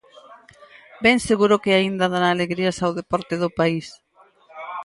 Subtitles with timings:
[1.03, 3.87] Ben seguro que aínda dará alegrías ao deporte do país.